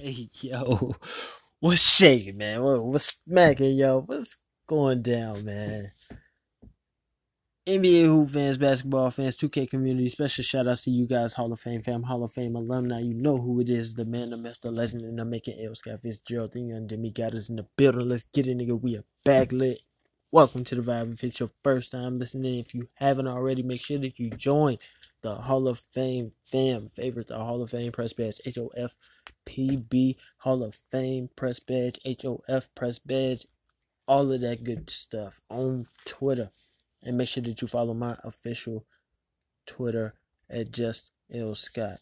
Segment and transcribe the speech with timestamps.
[0.00, 0.94] Hey, yo,
[1.58, 2.62] what's shaking, man?
[2.62, 4.02] What, what's smacking, yo?
[4.06, 4.36] What's
[4.68, 5.90] going down, man?
[7.66, 11.58] NBA Hoop fans, basketball fans, 2K community, special shout outs to you guys, Hall of
[11.58, 13.00] Fame fam, Hall of Fame alumni.
[13.00, 15.74] You know who it is, the man, the myth, the legend, and I'm making L.
[15.74, 18.08] Scott Fitzgerald and Demi got us in the building.
[18.08, 18.80] Let's get it, nigga.
[18.80, 19.80] We are back lit.
[20.30, 21.14] Welcome to the Vibe.
[21.14, 24.78] If it's your first time listening, if you haven't already, make sure that you join
[25.22, 26.90] the Hall of Fame fam.
[26.94, 28.58] Favorite the Hall of Fame press badge, H
[29.48, 33.46] O F P B Hall of Fame press badge, H O F press badge,
[34.06, 36.50] all of that good stuff on Twitter.
[37.02, 38.84] And make sure that you follow my official
[39.66, 40.14] Twitter
[40.50, 42.00] at just L Scott.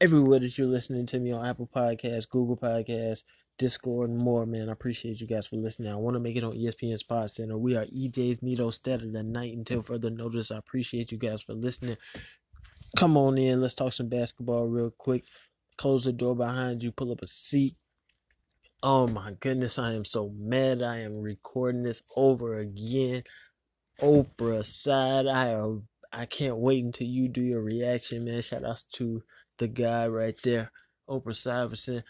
[0.00, 3.24] Everywhere that you're listening to me on Apple Podcasts, Google Podcasts,
[3.58, 4.68] Discord, and more, man.
[4.68, 5.90] I appreciate you guys for listening.
[5.90, 7.56] I want to make it on ESPN Sports Center.
[7.56, 10.50] We are EJ's Neato Stead the night until further notice.
[10.50, 11.96] I appreciate you guys for listening.
[12.96, 13.60] Come on in.
[13.60, 15.24] Let's talk some basketball real quick.
[15.76, 16.92] Close the door behind you.
[16.92, 17.76] Pull up a seat.
[18.82, 20.82] Oh my goodness, I am so mad.
[20.82, 23.24] I am recording this over again.
[24.00, 25.26] Oprah side.
[25.26, 25.60] I
[26.12, 28.42] I can't wait until you do your reaction, man.
[28.42, 29.22] Shout outs to
[29.58, 30.70] the guy right there.
[31.08, 32.02] Oprah Syverson.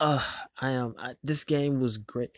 [0.00, 0.24] Uh,
[0.60, 0.94] I am.
[0.98, 2.36] I, this game was great.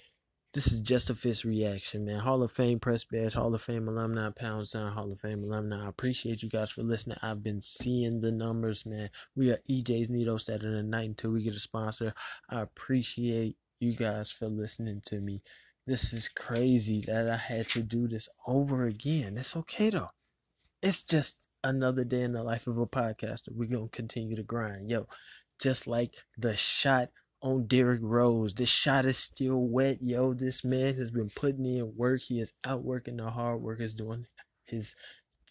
[0.56, 2.20] This is just a Fitz reaction, man.
[2.20, 5.84] Hall of Fame press badge, Hall of Fame alumni, Pound Sign, Hall of Fame alumni.
[5.84, 7.18] I appreciate you guys for listening.
[7.20, 9.10] I've been seeing the numbers, man.
[9.34, 12.14] We are EJ's Neato Saturday night until we get a sponsor.
[12.48, 15.42] I appreciate you guys for listening to me.
[15.86, 19.36] This is crazy that I had to do this over again.
[19.36, 20.12] It's okay though.
[20.82, 23.50] It's just another day in the life of a podcaster.
[23.50, 24.88] We're gonna continue to grind.
[24.88, 25.06] Yo,
[25.60, 27.10] just like the shot
[27.46, 28.54] on Derrick Rose.
[28.54, 30.34] This shot is still wet, yo.
[30.34, 32.22] This man has been putting in work.
[32.22, 34.26] He is outworking the hard workers doing
[34.64, 34.96] his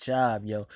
[0.02, 0.68] job, yo.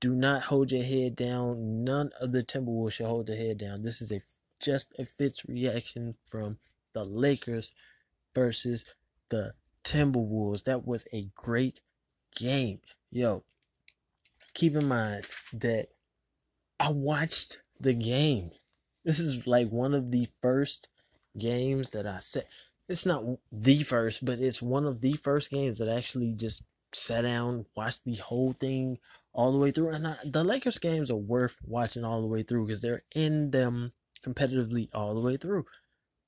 [0.00, 1.84] Do not hold your head down.
[1.84, 3.82] None of the Timberwolves should hold their head down.
[3.82, 4.22] This is a
[4.58, 6.58] just a Fitz reaction from
[6.94, 7.72] the Lakers
[8.34, 8.86] versus
[9.28, 9.52] the
[9.84, 10.64] Timberwolves.
[10.64, 11.80] That was a great
[12.34, 12.80] game.
[13.10, 13.44] Yo,
[14.54, 15.88] keep in mind that
[16.80, 18.52] I watched the game
[19.08, 20.86] this is like one of the first
[21.38, 22.44] games that I said.
[22.90, 26.62] It's not the first, but it's one of the first games that I actually just
[26.92, 28.98] sat down, watched the whole thing
[29.32, 29.92] all the way through.
[29.92, 33.50] And I, the Lakers games are worth watching all the way through because they're in
[33.50, 33.92] them
[34.22, 35.64] competitively all the way through.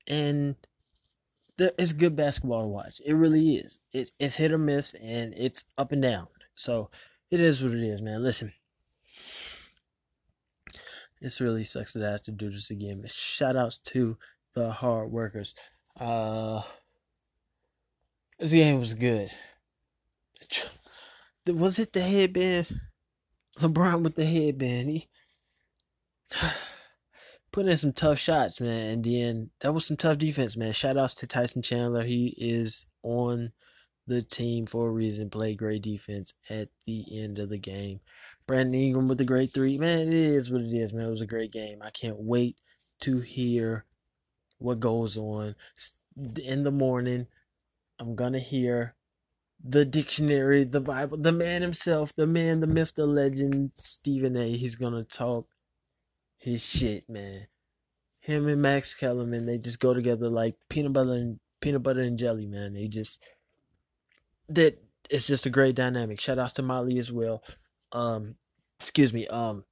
[0.07, 0.55] And
[1.59, 2.99] it's good basketball to watch.
[3.05, 3.79] It really is.
[3.93, 6.29] It's it's hit or miss and it's up and down.
[6.55, 6.89] So
[7.29, 8.23] it is what it is, man.
[8.23, 8.53] Listen,
[11.21, 13.01] it's really sucks that I have to do this again.
[13.01, 14.17] But shout outs to
[14.53, 15.53] the hard workers.
[15.99, 16.63] Uh,
[18.39, 19.29] this game was good.
[21.47, 22.81] Was it the headband?
[23.59, 24.89] LeBron with the headband.
[24.89, 25.07] He
[27.51, 28.89] put in some tough shots, man.
[28.89, 30.73] And then that was some tough defense, man.
[30.73, 32.03] Shout outs to Tyson Chandler.
[32.03, 33.51] He is on
[34.07, 35.29] the team for a reason.
[35.29, 37.99] Played great defense at the end of the game.
[38.47, 39.77] Brandon Ingram with the great three.
[39.77, 41.07] Man, it is what it is, man.
[41.07, 41.81] It was a great game.
[41.81, 42.57] I can't wait
[43.01, 43.85] to hear
[44.57, 45.55] what goes on
[46.41, 47.27] in the morning.
[47.99, 48.95] I'm gonna hear
[49.63, 54.57] the dictionary, the Bible, the man himself, the man, the myth, the legend, Stephen A.
[54.57, 55.47] He's gonna talk
[56.37, 57.47] his shit, man.
[58.19, 62.17] Him and Max Kellerman, they just go together like peanut butter and peanut butter and
[62.17, 62.73] jelly, man.
[62.73, 63.23] They just
[64.55, 66.21] that it's just a great dynamic.
[66.21, 67.43] Shout outs to Molly as well.
[67.91, 68.35] Um,
[68.79, 69.27] excuse me.
[69.27, 69.65] Um,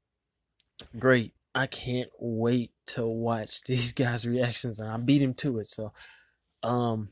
[0.98, 1.34] great.
[1.56, 5.68] I can't wait to watch these guys' reactions, and I beat him to it.
[5.68, 5.94] So,
[6.62, 7.10] um,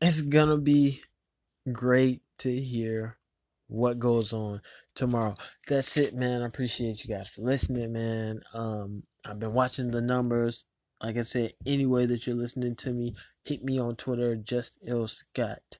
[0.00, 1.02] it's gonna be
[1.72, 3.16] great to hear
[3.68, 4.60] what goes on
[4.94, 5.34] tomorrow.
[5.68, 6.42] That's it, man.
[6.42, 8.40] I appreciate you guys for listening, man.
[8.52, 10.64] Um, I've been watching the numbers.
[11.02, 14.76] Like I said, any way that you're listening to me, hit me on Twitter, just
[14.86, 15.78] L Scott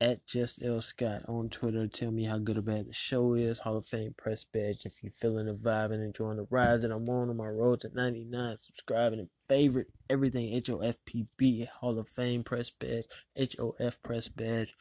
[0.00, 1.88] at just L Scott on Twitter.
[1.88, 3.58] Tell me how good or bad the show is.
[3.58, 4.86] Hall of Fame press badge.
[4.86, 7.80] If you're feeling the vibe and enjoying the ride that I'm on on my road
[7.80, 13.06] to 99, subscribing and favorite everything HOFPB Hall of Fame press badge,
[13.36, 14.74] HOF press badge.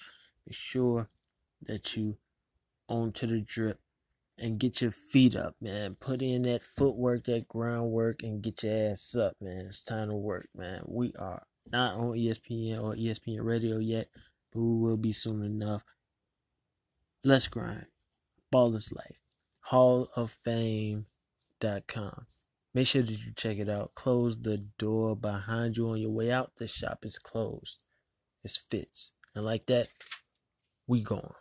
[0.46, 1.10] Be sure
[1.64, 2.18] that you
[2.88, 3.80] on to the drip
[4.38, 5.96] and get your feet up, man.
[5.96, 9.66] Put in that footwork, that groundwork, and get your ass up, man.
[9.68, 10.84] It's time to work, man.
[10.86, 14.08] We are not on ESPN or ESPN Radio yet
[14.54, 15.84] who will be soon enough.
[17.24, 17.88] Let's grind.
[18.54, 19.18] Ballers life.
[19.62, 22.26] Hall of Fame.com.
[22.74, 23.96] Make sure that you check it out.
[23.96, 26.52] Close the door behind you on your way out.
[26.58, 27.78] The shop is closed.
[28.44, 29.12] It's Fitz.
[29.36, 29.90] And like that,
[30.88, 31.34] we gone.